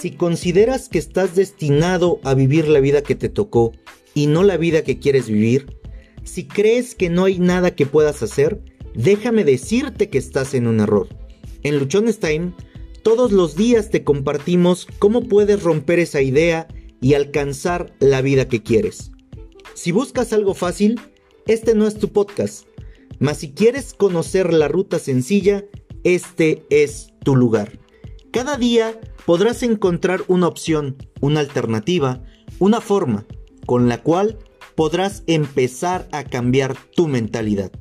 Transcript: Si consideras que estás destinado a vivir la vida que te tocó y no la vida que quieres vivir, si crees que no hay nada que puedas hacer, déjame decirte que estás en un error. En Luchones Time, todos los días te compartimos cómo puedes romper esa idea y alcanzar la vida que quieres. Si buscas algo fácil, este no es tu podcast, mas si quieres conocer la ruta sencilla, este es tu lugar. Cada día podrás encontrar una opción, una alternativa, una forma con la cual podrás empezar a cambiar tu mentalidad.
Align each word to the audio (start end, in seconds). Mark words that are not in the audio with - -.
Si 0.00 0.12
consideras 0.12 0.88
que 0.88 0.98
estás 0.98 1.36
destinado 1.36 2.20
a 2.24 2.32
vivir 2.32 2.68
la 2.68 2.80
vida 2.80 3.02
que 3.02 3.14
te 3.14 3.28
tocó 3.28 3.72
y 4.14 4.28
no 4.28 4.42
la 4.44 4.56
vida 4.56 4.82
que 4.82 4.98
quieres 4.98 5.28
vivir, 5.28 5.76
si 6.24 6.46
crees 6.46 6.94
que 6.94 7.10
no 7.10 7.24
hay 7.24 7.38
nada 7.38 7.74
que 7.74 7.84
puedas 7.84 8.22
hacer, 8.22 8.62
déjame 8.94 9.44
decirte 9.44 10.08
que 10.08 10.16
estás 10.16 10.54
en 10.54 10.68
un 10.68 10.80
error. 10.80 11.08
En 11.64 11.78
Luchones 11.78 12.18
Time, 12.18 12.54
todos 13.02 13.30
los 13.30 13.56
días 13.56 13.90
te 13.90 14.02
compartimos 14.02 14.88
cómo 14.98 15.28
puedes 15.28 15.62
romper 15.62 15.98
esa 15.98 16.22
idea 16.22 16.66
y 17.02 17.12
alcanzar 17.12 17.92
la 17.98 18.22
vida 18.22 18.48
que 18.48 18.62
quieres. 18.62 19.10
Si 19.74 19.92
buscas 19.92 20.32
algo 20.32 20.54
fácil, 20.54 20.98
este 21.46 21.74
no 21.74 21.86
es 21.86 21.96
tu 21.98 22.08
podcast, 22.08 22.66
mas 23.18 23.36
si 23.36 23.50
quieres 23.50 23.92
conocer 23.92 24.54
la 24.54 24.68
ruta 24.68 24.98
sencilla, 24.98 25.66
este 26.04 26.64
es 26.70 27.12
tu 27.22 27.36
lugar. 27.36 27.79
Cada 28.32 28.56
día 28.56 29.00
podrás 29.26 29.64
encontrar 29.64 30.22
una 30.28 30.46
opción, 30.46 30.96
una 31.20 31.40
alternativa, 31.40 32.22
una 32.60 32.80
forma 32.80 33.26
con 33.66 33.88
la 33.88 34.02
cual 34.02 34.38
podrás 34.76 35.24
empezar 35.26 36.08
a 36.12 36.22
cambiar 36.22 36.76
tu 36.94 37.08
mentalidad. 37.08 37.72